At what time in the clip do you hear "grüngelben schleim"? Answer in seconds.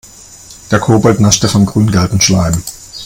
1.67-2.63